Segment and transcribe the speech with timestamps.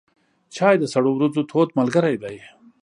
[0.55, 2.37] چای د سړو ورځو تود ملګری دی.